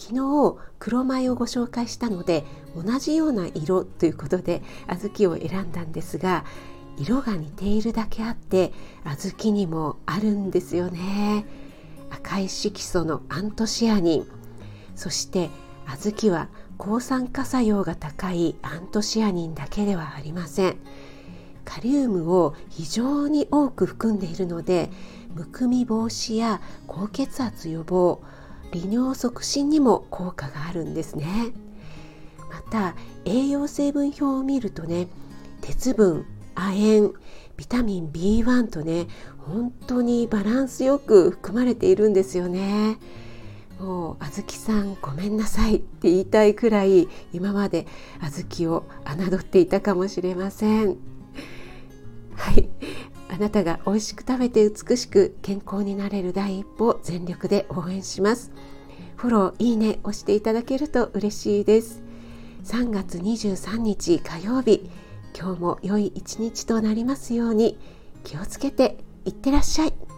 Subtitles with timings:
[0.00, 6.46] 昨日黒米をご紹介したので同じような色ということで小豆を選んだんですが
[6.96, 8.72] 色が似ているだけあって
[9.04, 11.44] 小豆にもあるんですよね。
[12.10, 14.26] 赤い色素のアントシアニン。
[14.96, 15.50] そして
[15.86, 20.76] 小豆は抗酸化作用が高いアントシアニンだけではありません。
[21.64, 24.90] カリウムを非常に多く含んでいるので
[25.34, 28.22] むくみ防止や高血圧予防
[28.72, 31.52] 利尿促進にも効果があるんですね。
[32.50, 35.08] また栄養成分表を見るとね
[35.60, 37.12] 鉄分亜鉛
[37.56, 39.06] ビタミン B1 とね
[39.38, 42.98] 本当にバランスよく含まれているんですよね。
[43.78, 47.86] もう小豆さんごめんなさいって言いたいくらい今まで
[48.20, 51.09] 小豆を侮っていたかもしれません。
[53.40, 58.52] なたが美味しく食べて美しく健康になれる第一歩を全力で応援します。
[59.16, 62.02] フォローいいね押していただけると嬉しいです。
[62.64, 64.88] 3月23日火曜日
[65.36, 67.78] 今日も良い一日となりますように。
[68.22, 70.09] 気をつけていってらっしゃい。